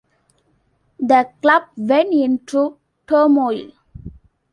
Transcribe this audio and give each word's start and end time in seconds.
The 0.99 1.29
club 1.43 1.65
went 1.77 2.11
into 2.11 2.79
turmoil. 3.07 3.69